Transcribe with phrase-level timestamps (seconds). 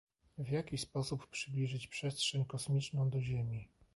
[0.37, 3.69] w jaki sposób przybliżyć przestrzeń kosmiczną do Ziemi